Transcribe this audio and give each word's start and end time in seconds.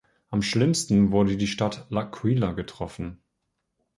Am 0.31 0.41
schlimmsten 0.41 1.11
wurde 1.11 1.37
die 1.37 1.45
Stadt 1.45 1.85
L'Aquila 1.91 2.53
getroffen. 2.53 3.21